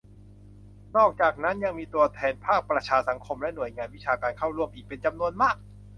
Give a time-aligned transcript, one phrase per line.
[0.97, 5.55] นอกจากนั้นก็ยังมีตัวแทนภาคประชาสังคม และ หน่วยงานวิชาการเข้าร่วมอีกเป็นจำนวนมาก